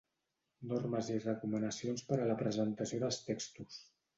Normes 0.69 1.11
i 1.17 1.17
recomanacions 1.25 2.07
per 2.09 2.19
a 2.23 2.27
la 2.33 2.39
presentació 2.43 3.03
dels 3.05 3.21
textos. 3.29 3.79